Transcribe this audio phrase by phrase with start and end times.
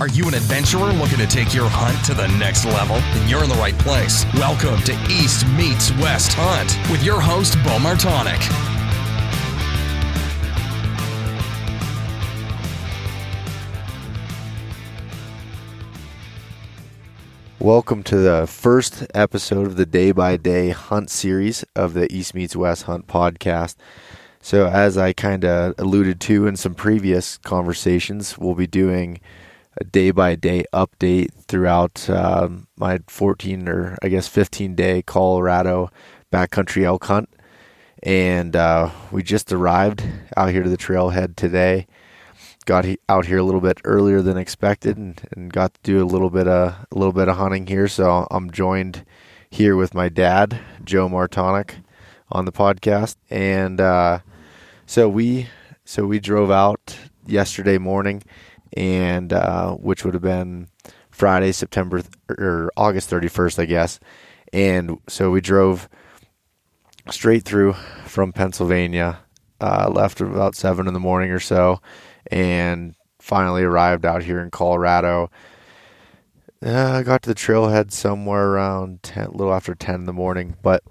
[0.00, 2.96] Are you an adventurer looking to take your hunt to the next level?
[2.96, 4.24] Then you're in the right place.
[4.32, 8.40] Welcome to East Meets West Hunt with your host, Bo Martonic.
[17.58, 22.34] Welcome to the first episode of the day by day hunt series of the East
[22.34, 23.76] Meets West Hunt podcast.
[24.40, 29.20] So, as I kind of alluded to in some previous conversations, we'll be doing
[29.78, 35.90] a day by day update throughout um, my 14 or I guess 15 day Colorado
[36.32, 37.28] backcountry elk hunt.
[38.02, 40.02] And uh, we just arrived
[40.36, 41.86] out here to the trailhead today
[42.66, 46.02] got he, out here a little bit earlier than expected and, and got to do
[46.02, 47.88] a little bit of a little bit of hunting here.
[47.88, 49.04] So I'm joined
[49.50, 51.82] here with my dad, Joe Martonic,
[52.30, 54.20] on the podcast, and uh,
[54.86, 55.48] so we
[55.84, 58.22] so we drove out yesterday morning,
[58.76, 60.68] and uh, which would have been
[61.10, 64.00] Friday, September or August 31st, I guess,
[64.52, 65.88] and so we drove
[67.10, 69.20] straight through from Pennsylvania.
[69.60, 71.82] Uh, left about seven in the morning or so,
[72.30, 75.30] and finally arrived out here in Colorado.
[76.64, 80.12] Uh, I got to the trailhead somewhere around 10, a little after 10 in the
[80.12, 80.82] morning, but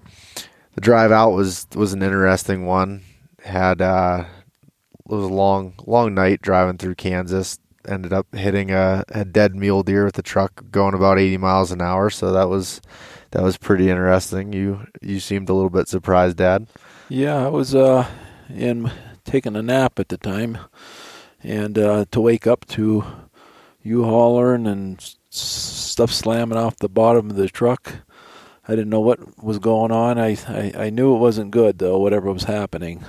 [0.74, 3.04] the drive out was was an interesting one.
[3.44, 4.26] Had uh,
[4.94, 7.60] it was a long long night driving through Kansas.
[7.88, 11.72] Ended up hitting a, a dead mule deer with the truck going about 80 miles
[11.72, 12.82] an hour, so that was
[13.32, 14.54] that was pretty interesting.
[14.54, 16.68] You you seemed a little bit surprised, Dad.
[17.08, 18.08] Yeah, I was uh,
[18.50, 18.92] in
[19.24, 20.58] taking a nap at the time
[21.44, 23.04] and uh, to wake up to
[23.82, 27.94] you hollering and stuff slamming off the bottom of the truck.
[28.68, 30.20] I didn't know what was going on.
[30.20, 31.98] I, I, I knew it wasn't good though.
[31.98, 33.04] Whatever was happening.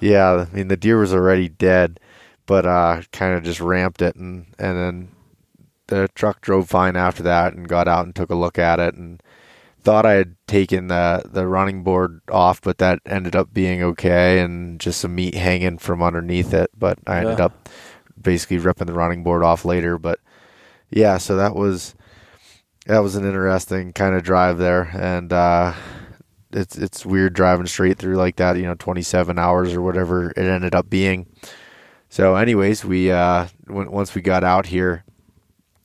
[0.00, 1.98] Yeah, I mean the deer was already dead,
[2.46, 5.08] but uh, kind of just ramped it, and and then
[5.88, 8.94] the truck drove fine after that, and got out and took a look at it,
[8.94, 9.22] and
[9.82, 14.40] thought I had taken the the running board off, but that ended up being okay,
[14.40, 16.70] and just some meat hanging from underneath it.
[16.76, 17.46] But I ended Yeah.
[17.46, 17.68] up
[18.20, 19.98] basically ripping the running board off later.
[19.98, 20.20] But
[20.90, 21.94] yeah, so that was
[22.86, 25.72] that was an interesting kind of drive there, and uh,
[26.52, 28.56] it's it's weird driving straight through like that.
[28.56, 31.26] You know, twenty seven hours or whatever it ended up being.
[32.16, 35.04] So, anyways, we uh, once we got out here,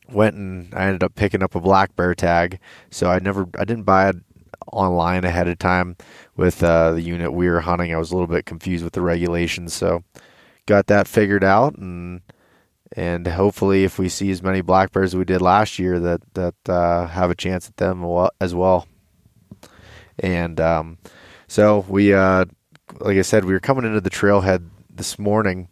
[0.09, 2.58] went and I ended up picking up a black bear tag.
[2.90, 4.16] So I never, I didn't buy it
[4.72, 5.97] online ahead of time
[6.38, 7.94] with uh, the unit we were hunting.
[7.94, 10.06] I was a little bit confused with the regulations, so
[10.68, 12.22] got that figured out, and
[12.94, 16.22] and hopefully, if we see as many black bears as we did last year, that
[16.36, 18.06] that uh, have a chance at them
[18.40, 18.88] as well.
[20.18, 20.97] And um,
[21.50, 22.46] so we, uh,
[23.02, 24.70] like I said, we were coming into the trailhead
[25.01, 25.67] this morning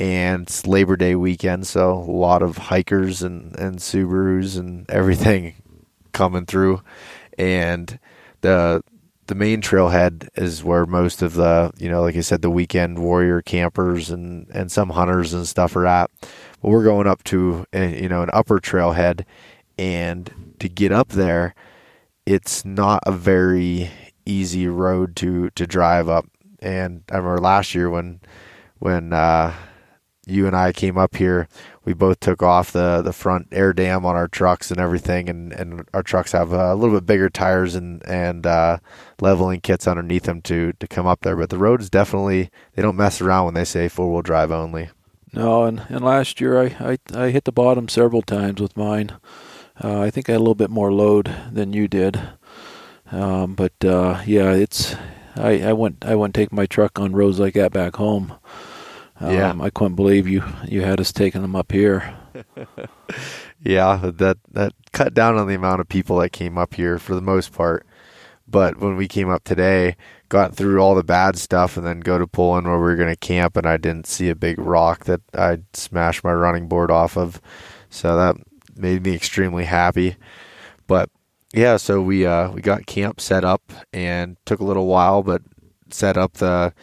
[0.00, 5.54] and it's Labor Day weekend, so a lot of hikers and, and Subarus and everything
[6.10, 6.82] coming through.
[7.38, 8.00] And
[8.40, 8.82] the
[9.28, 12.98] the main trailhead is where most of the you know, like I said, the weekend
[12.98, 16.10] warrior campers and, and some hunters and stuff are at.
[16.60, 19.24] But we're going up to uh, you know an upper trailhead,
[19.78, 21.54] and to get up there,
[22.26, 23.92] it's not a very
[24.26, 26.26] easy road to to drive up.
[26.58, 28.18] And I remember last year when
[28.78, 29.54] when uh,
[30.26, 31.48] you and I came up here,
[31.84, 35.52] we both took off the, the front air dam on our trucks and everything, and,
[35.52, 38.78] and our trucks have a little bit bigger tires and and uh,
[39.20, 41.36] leveling kits underneath them to to come up there.
[41.36, 44.50] But the road is definitely they don't mess around when they say four wheel drive
[44.50, 44.90] only.
[45.32, 49.12] No, and, and last year I, I I hit the bottom several times with mine.
[49.82, 52.20] Uh, I think I had a little bit more load than you did.
[53.10, 54.94] Um, but uh, yeah, it's
[55.36, 58.34] I, I went I went take my truck on roads like that back home.
[59.20, 59.54] Um, Yeah.
[59.60, 62.16] I couldn't believe you you had us taking them up here.
[63.60, 67.14] Yeah, that that cut down on the amount of people that came up here for
[67.14, 67.86] the most part.
[68.46, 69.96] But when we came up today,
[70.28, 72.96] got through all the bad stuff, and then go to pull in where we were
[72.96, 76.68] going to camp, and I didn't see a big rock that I smashed my running
[76.68, 77.40] board off of.
[77.88, 78.36] So that
[78.76, 80.16] made me extremely happy.
[80.86, 81.08] But
[81.54, 85.42] yeah, so we uh, we got camp set up and took a little while, but
[85.90, 86.74] set up the.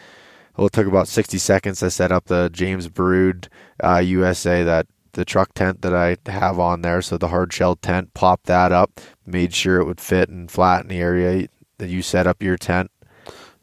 [0.56, 3.48] Well, it took about sixty seconds to set up the James Baroud
[3.82, 7.02] uh, USA that the truck tent that I have on there.
[7.02, 10.88] So the hard shell tent, popped that up, made sure it would fit and flatten
[10.88, 11.48] the area
[11.78, 12.90] that you set up your tent.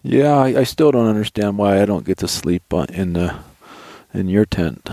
[0.02, 3.36] Yeah, I, I still don't understand why I don't get to sleep in the
[4.14, 4.90] in your tent.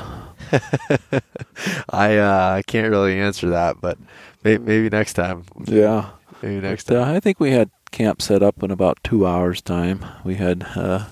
[1.90, 3.98] I uh, I can't really answer that, but
[4.44, 5.44] maybe, maybe next time.
[5.66, 6.10] Yeah.
[6.42, 7.14] Maybe next But, uh, time.
[7.16, 10.04] I think we had camp set up in about two hours' time.
[10.24, 11.06] We had uh,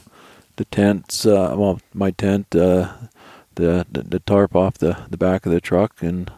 [0.56, 2.92] the tents, uh, well, my tent, uh,
[3.54, 6.30] the, the the tarp off the, the back of the truck, and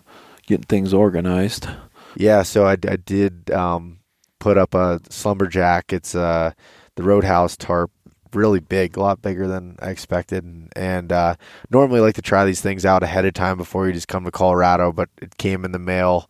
[0.46, 1.68] getting things organized.
[2.14, 3.98] Yeah, so I, I did um,
[4.38, 5.92] put up a slumberjack.
[5.92, 6.52] It's uh,
[6.94, 7.90] the Roadhouse tarp,
[8.34, 10.44] really big, a lot bigger than I expected.
[10.44, 11.36] And, and uh,
[11.70, 14.24] normally I like to try these things out ahead of time before you just come
[14.24, 16.28] to Colorado, but it came in the mail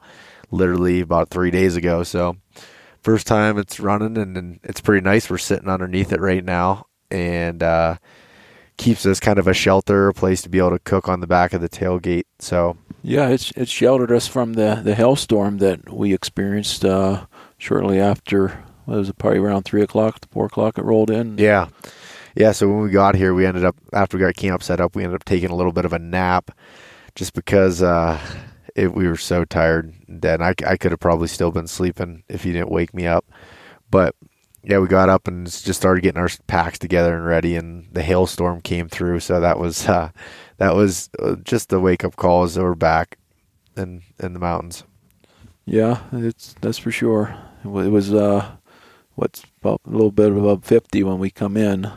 [0.50, 2.02] literally about three days ago.
[2.02, 2.37] So
[3.02, 5.31] first time it's running, and, and it's pretty nice.
[5.31, 7.96] We're sitting underneath it right now, and uh,
[8.76, 11.26] keeps us kind of a shelter, a place to be able to cook on the
[11.26, 12.25] back of the tailgate.
[12.38, 17.26] So yeah, it's it sheltered us from the the hailstorm that we experienced uh,
[17.58, 18.64] shortly after.
[18.86, 20.78] It was probably around three o'clock, four o'clock.
[20.78, 21.38] It rolled in.
[21.38, 21.68] Yeah,
[22.34, 22.52] yeah.
[22.52, 25.02] So when we got here, we ended up after we got camp set up, we
[25.02, 26.50] ended up taking a little bit of a nap,
[27.14, 28.20] just because uh,
[28.74, 29.92] it, we were so tired.
[30.08, 33.24] Then I I could have probably still been sleeping if you didn't wake me up,
[33.90, 34.14] but
[34.66, 38.02] yeah, we got up and just started getting our packs together and ready, and the
[38.02, 39.20] hailstorm came through.
[39.20, 40.10] So that was uh,
[40.58, 43.18] that was uh, just the wake up call as we're back
[43.76, 44.82] in in the mountains.
[45.64, 47.36] Yeah, it's that's for sure.
[47.64, 48.56] It was uh,
[49.16, 51.90] what's about a little bit above fifty when we come in,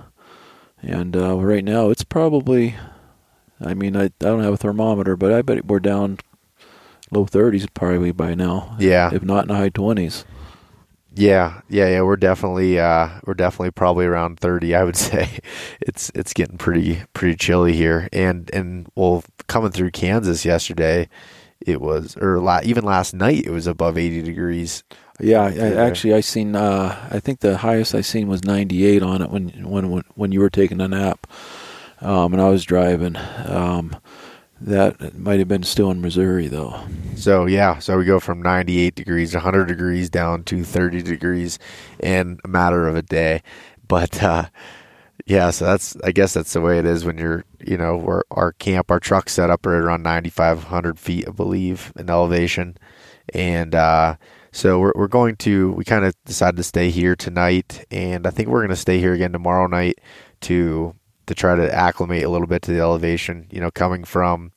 [0.82, 2.76] and uh, right now it's probably.
[3.62, 6.20] I mean, I I don't have a thermometer, but I bet we're down
[7.12, 8.76] low thirties probably by now.
[8.80, 10.26] Yeah, if not in the high twenties.
[11.14, 12.02] Yeah, yeah, yeah.
[12.04, 14.74] We're definitely uh, we're definitely probably around thirty.
[14.74, 15.40] I would say
[15.82, 21.10] it's it's getting pretty pretty chilly here, and and well, coming through Kansas yesterday,
[21.60, 24.84] it was or la- even last night it was above eighty degrees.
[25.20, 26.56] Yeah, I, actually, I seen.
[26.56, 30.32] Uh, I think the highest I seen was ninety eight on it when when when
[30.32, 31.28] you were taking a nap,
[32.02, 33.18] um, and I was driving.
[33.46, 33.96] Um,
[34.62, 36.82] that might have been still in Missouri, though.
[37.16, 41.60] So yeah, so we go from 98 degrees, 100 degrees down to 30 degrees
[42.00, 43.42] in a matter of a day.
[43.88, 44.46] But uh,
[45.26, 48.24] yeah, so that's I guess that's the way it is when you're you know we're,
[48.32, 52.78] our camp, our truck set up right around 9,500 feet, I believe, in elevation,
[53.34, 54.16] and uh,
[54.52, 58.30] so we're we're going to we kind of decided to stay here tonight, and I
[58.30, 60.00] think we're going to stay here again tomorrow night
[60.42, 60.96] to
[61.28, 63.48] to try to acclimate a little bit to the elevation.
[63.52, 64.52] You know, coming from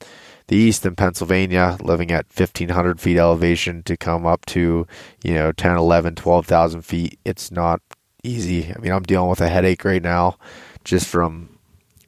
[0.48, 4.86] the east in Pennsylvania, living at 1,500 feet elevation to come up to,
[5.22, 7.80] you know, 10, 11, 12,000 feet, it's not
[8.22, 8.72] easy.
[8.74, 10.36] I mean, I'm dealing with a headache right now
[10.84, 11.48] just from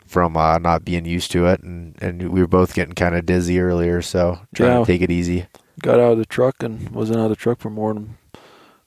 [0.07, 3.27] from uh, not being used to it, and, and we were both getting kind of
[3.27, 5.47] dizzy earlier, so trying to take it easy.
[5.81, 8.17] Got out of the truck and wasn't out of the truck for more than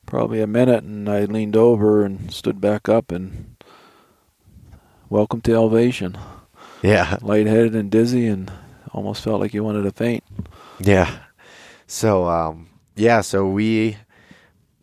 [0.06, 3.56] probably a minute, and I leaned over and stood back up and
[5.10, 6.18] welcome to elevation.
[6.82, 7.18] Yeah.
[7.22, 8.52] Lightheaded and dizzy and
[8.92, 10.24] almost felt like you wanted to faint.
[10.80, 11.20] Yeah.
[11.86, 13.98] So um yeah, so we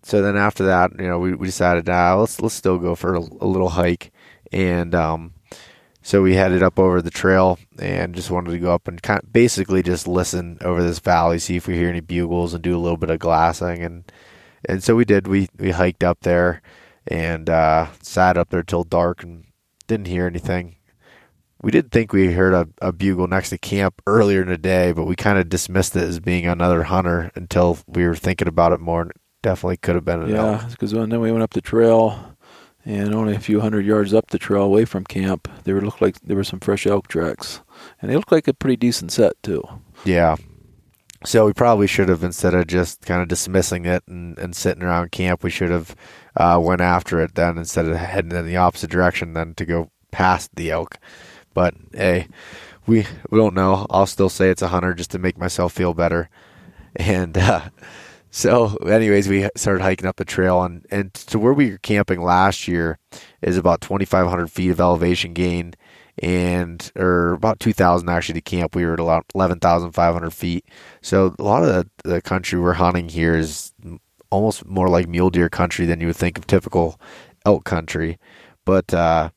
[0.03, 3.15] so then after that, you know, we, we decided ah, let's let's still go for
[3.15, 4.13] a, a little hike
[4.53, 5.33] and um
[6.05, 9.21] so we headed up over the trail and just wanted to go up and kind
[9.23, 12.77] of basically just listen over this valley, see if we hear any bugles and do
[12.77, 14.13] a little bit of glassing and
[14.69, 15.27] and so we did.
[15.27, 16.63] We we hiked up there
[17.07, 19.45] and uh, sat up there till dark and
[19.87, 20.77] didn't hear anything.
[21.63, 24.93] We did think we heard a, a bugle next to camp earlier in the day,
[24.93, 28.73] but we kind of dismissed it as being another hunter until we were thinking about
[28.73, 29.03] it more.
[29.03, 32.34] And it definitely could have been an yeah, because then we went up the trail,
[32.85, 36.21] and only a few hundred yards up the trail away from camp, there looked like
[36.21, 37.61] there were some fresh elk tracks,
[38.01, 39.63] and they looked like a pretty decent set too.
[40.05, 40.37] Yeah.
[41.25, 44.83] So we probably should have, instead of just kind of dismissing it and, and sitting
[44.83, 45.97] around camp, we should have
[46.37, 49.91] uh, went after it then instead of heading in the opposite direction then to go
[50.11, 50.99] past the elk.
[51.55, 52.29] But hey,
[52.87, 53.87] we we don't know.
[53.89, 56.29] I'll still say it's a hunter just to make myself feel better.
[56.97, 57.71] And uh,
[58.35, 62.21] so, anyways, we started hiking up the trail, and and to where we were camping
[62.21, 62.99] last year
[63.43, 65.75] is about 2,500 feet of elevation gain,
[66.21, 68.75] and or about 2,000 actually to camp.
[68.75, 70.65] We were at about 11,500 feet.
[71.01, 73.73] So a lot of the, the country we're hunting here is
[74.31, 77.01] almost more like mule deer country than you would think of typical
[77.47, 78.19] elk country.
[78.65, 79.31] But uh,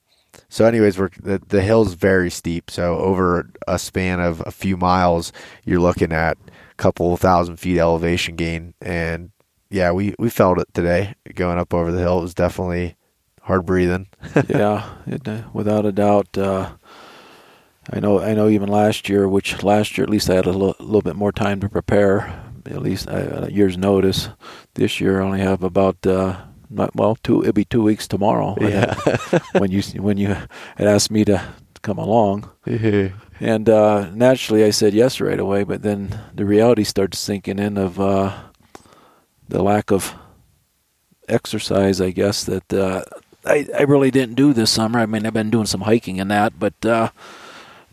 [0.49, 2.71] so, anyways, we're the, the hill's very steep.
[2.71, 5.31] So over a span of a few miles,
[5.65, 6.39] you're looking at
[6.77, 9.31] couple thousand feet elevation gain, and
[9.69, 12.19] yeah, we we felt it today going up over the hill.
[12.19, 12.95] It was definitely
[13.41, 14.07] hard breathing.
[14.47, 16.37] yeah, it, uh, without a doubt.
[16.37, 16.71] Uh,
[17.91, 18.19] I know.
[18.19, 18.49] I know.
[18.49, 21.31] Even last year, which last year at least I had a little, little bit more
[21.31, 24.29] time to prepare at least a uh, year's notice.
[24.73, 26.37] This year, I only have about uh,
[26.69, 27.41] not, well, two.
[27.41, 28.55] It'll be two weeks tomorrow.
[28.61, 28.95] Yeah.
[29.57, 31.41] when you when you had asked me to
[31.87, 33.15] come along, mm-hmm.
[33.39, 35.63] and uh, naturally I said yes right away.
[35.63, 38.35] But then the reality starts sinking in of uh,
[39.47, 40.13] the lack of
[41.29, 42.01] exercise.
[42.01, 43.03] I guess that uh,
[43.45, 44.99] I I really didn't do this summer.
[44.99, 47.11] I mean, I've been doing some hiking and that, but uh,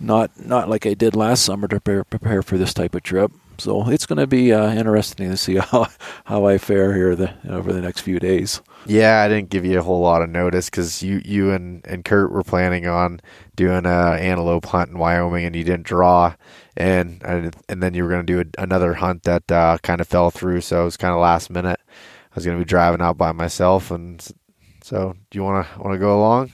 [0.01, 3.31] not not like I did last summer to prepare, prepare for this type of trip.
[3.59, 5.89] So it's going to be uh, interesting to see how
[6.25, 8.61] how I fare here the, over the next few days.
[8.87, 12.05] Yeah, I didn't give you a whole lot of notice because you you and, and
[12.05, 13.21] Kurt were planning on
[13.57, 16.35] doing a antelope hunt in Wyoming, and you didn't draw,
[16.77, 20.09] and and then you were going to do a, another hunt that uh, kind of
[20.09, 21.81] fell through, so it was kind of last minute.
[21.89, 24.23] I was going to be driving out by myself, and
[24.83, 26.53] so do you want to want to go along?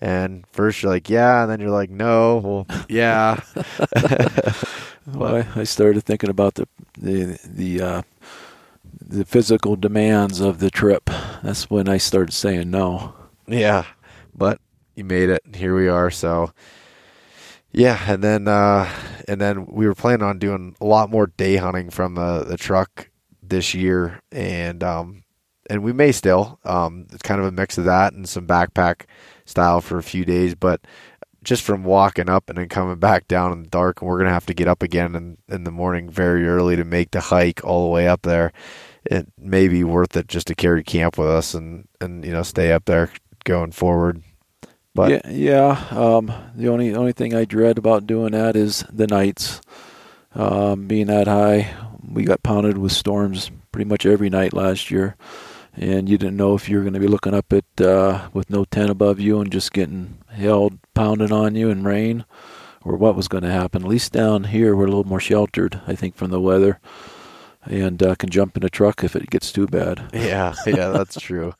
[0.00, 3.40] And first you're like, yeah, and then you're like, no, well, yeah.
[5.06, 6.68] well, I, I, started thinking about the
[6.98, 8.02] the the uh,
[9.00, 11.10] the physical demands of the trip.
[11.42, 13.14] That's when I started saying no.
[13.46, 13.84] Yeah,
[14.34, 14.60] but
[14.94, 15.42] you made it.
[15.54, 16.10] Here we are.
[16.10, 16.52] So
[17.72, 18.88] yeah, and then uh,
[19.26, 22.56] and then we were planning on doing a lot more day hunting from the the
[22.56, 23.10] truck
[23.42, 25.24] this year, and um,
[25.68, 26.60] and we may still.
[26.64, 29.06] Um, it's kind of a mix of that and some backpack
[29.46, 30.82] style for a few days, but
[31.42, 34.30] just from walking up and then coming back down in the dark, and we're gonna
[34.30, 37.64] have to get up again in, in the morning very early to make the hike
[37.64, 38.52] all the way up there.
[39.04, 42.42] It may be worth it just to carry camp with us and and you know
[42.42, 43.10] stay up there
[43.44, 44.22] going forward.
[44.94, 45.86] But yeah, yeah.
[45.90, 49.60] Um, the only only thing I dread about doing that is the nights.
[50.34, 51.74] Um, being that high,
[52.08, 55.16] we got pounded with storms pretty much every night last year
[55.74, 58.50] and you didn't know if you were going to be looking up at uh, with
[58.50, 62.24] no tent above you and just getting held pounding on you in rain,
[62.84, 63.82] or what was going to happen.
[63.82, 66.80] At least down here, we're a little more sheltered, I think, from the weather,
[67.64, 70.10] and uh, can jump in a truck if it gets too bad.
[70.12, 71.54] Yeah, yeah, that's true.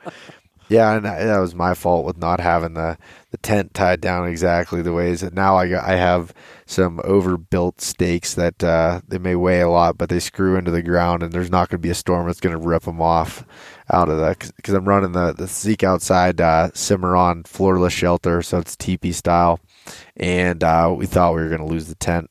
[0.73, 2.97] Yeah, and that was my fault with not having the,
[3.31, 6.33] the tent tied down exactly the ways that now I got, I have
[6.65, 10.83] some overbuilt stakes that uh, they may weigh a lot, but they screw into the
[10.83, 13.45] ground, and there's not going to be a storm that's going to rip them off
[13.91, 18.57] out of that because I'm running the the Seek Outside uh, Cimarron floorless shelter, so
[18.57, 19.61] it's teepee style,
[20.17, 22.31] and uh, we thought we were going to lose the tent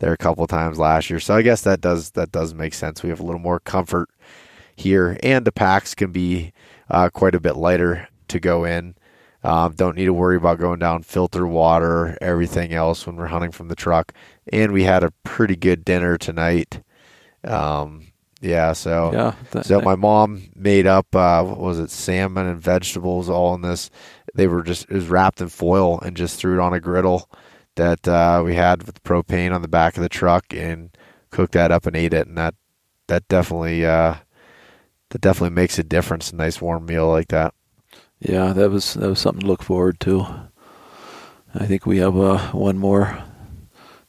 [0.00, 3.04] there a couple times last year, so I guess that does that does make sense.
[3.04, 4.10] We have a little more comfort
[4.78, 6.52] here, and the packs can be
[6.90, 8.94] uh, quite a bit lighter to go in.
[9.42, 13.52] Um, don't need to worry about going down filter water, everything else when we're hunting
[13.52, 14.12] from the truck.
[14.52, 16.82] And we had a pretty good dinner tonight.
[17.44, 18.08] Um,
[18.40, 22.60] yeah, so yeah, that, so my mom made up uh, what was it, salmon and
[22.60, 23.90] vegetables all in this.
[24.34, 27.28] They were just it was wrapped in foil and just threw it on a griddle
[27.76, 30.96] that uh, we had with propane on the back of the truck and
[31.30, 32.28] cooked that up and ate it.
[32.28, 32.54] And that
[33.08, 34.16] that definitely uh,
[35.10, 36.30] that definitely makes a difference.
[36.30, 37.54] A nice warm meal like that.
[38.20, 40.26] Yeah, that was that was something to look forward to.
[41.54, 43.22] I think we have uh, one more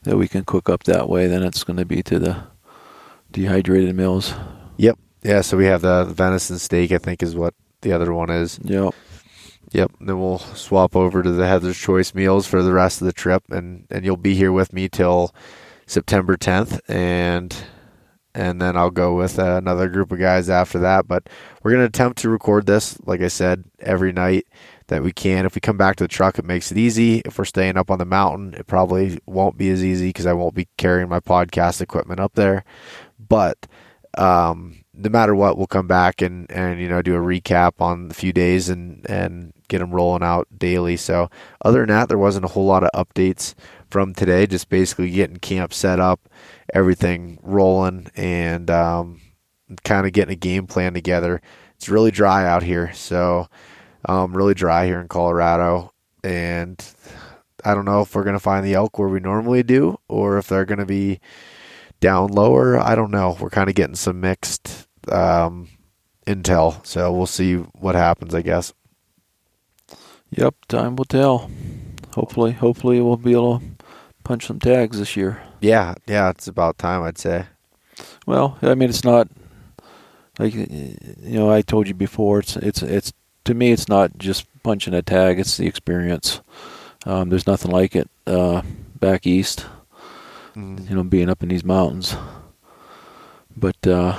[0.04, 1.28] that we can cook up that way.
[1.28, 2.44] Then it's going to be to the
[3.32, 4.34] dehydrated meals.
[4.78, 4.98] Yep.
[5.24, 5.42] Yeah.
[5.42, 6.92] So we have the venison steak.
[6.92, 8.60] I think is what the other one is.
[8.64, 8.94] Yep.
[9.72, 9.92] Yep.
[10.02, 13.44] Then we'll swap over to the Heather's Choice meals for the rest of the trip,
[13.52, 15.34] and and you'll be here with me till
[15.86, 17.56] September 10th, and
[18.36, 21.08] and then I'll go with uh, another group of guys after that.
[21.08, 21.28] But
[21.62, 24.48] we're going to attempt to record this, like I said, every night
[24.88, 25.46] that we can.
[25.46, 27.20] If we come back to the truck, it makes it easy.
[27.26, 30.34] If we're staying up on the mountain, it probably won't be as easy because I
[30.34, 32.64] won't be carrying my podcast equipment up there.
[33.18, 33.68] But
[34.18, 38.10] um, no matter what, we'll come back and, and you know do a recap on
[38.10, 40.98] the few days and and get them rolling out daily.
[40.98, 41.30] So
[41.64, 43.54] other than that, there wasn't a whole lot of updates
[43.90, 44.46] from today.
[44.48, 46.30] Just basically getting camp set up
[46.74, 49.22] everything rolling and um,
[49.84, 51.42] kind of getting a game plan together.
[51.76, 53.48] It's really dry out here, so
[54.06, 55.94] um, really dry here in Colorado,
[56.24, 56.84] and
[57.64, 60.48] I don't know if we're gonna find the elk where we normally do, or if
[60.48, 61.20] they're gonna be
[62.00, 62.78] down lower.
[62.78, 63.38] I don't know.
[63.40, 65.70] We're kind of getting some mixed um,
[66.28, 68.36] intel, so we'll see what happens.
[68.36, 68.74] I guess.
[70.32, 71.50] Yep, time will tell.
[72.14, 73.66] Hopefully, hopefully we'll be able to
[74.30, 75.42] punch some tags this year.
[75.60, 77.48] Yeah, yeah, it's about time, I'd say.
[78.28, 79.28] Well, I mean, it's not
[80.38, 82.38] like you know I told you before.
[82.38, 83.12] It's it's it's
[83.46, 85.40] to me, it's not just punching a tag.
[85.40, 86.42] It's the experience.
[87.08, 88.62] Um, there's nothing like it uh,
[89.00, 89.66] back east.
[90.56, 90.88] Mm.
[90.88, 92.16] You know, being up in these mountains.
[93.58, 94.14] But uh,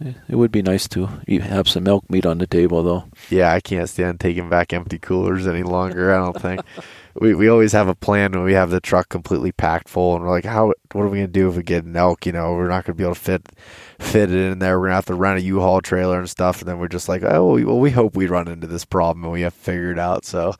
[0.00, 3.04] it would be nice to have some elk meat on the table, though.
[3.30, 6.12] Yeah, I can't stand taking back empty coolers any longer.
[6.12, 6.62] I don't think.
[7.20, 10.24] we we always have a plan when we have the truck completely packed full, and
[10.24, 12.26] we're like, how what are we gonna do if we get an elk?
[12.26, 13.48] You know, we're not gonna be able to fit
[14.00, 14.78] fit it in there.
[14.78, 17.22] We're gonna have to rent a U-Haul trailer and stuff, and then we're just like,
[17.22, 20.24] oh well, we hope we run into this problem and we have figured it out.
[20.24, 20.54] So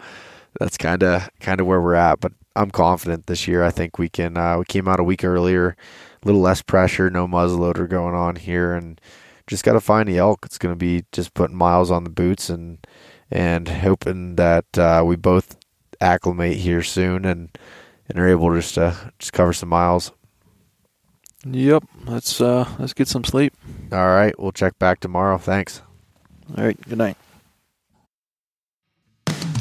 [0.61, 2.21] that's kind of kind of where we're at.
[2.21, 3.65] But I'm confident this year.
[3.65, 4.37] I think we can.
[4.37, 5.77] Uh, we came out a week earlier,
[6.23, 9.01] a little less pressure, no muzzleloader going on here, and
[9.47, 10.41] just got to find the elk.
[10.45, 12.85] It's going to be just putting miles on the boots and
[13.31, 15.57] and hoping that uh, we both
[16.01, 17.57] acclimate here soon and
[18.09, 20.13] and are able just to just cover some miles.
[21.47, 21.85] Yep.
[22.07, 23.55] Let's uh, let's get some sleep.
[23.93, 25.39] All right, we'll check back tomorrow.
[25.39, 25.83] Thanks.
[26.57, 26.81] All right.
[26.89, 27.17] Good night.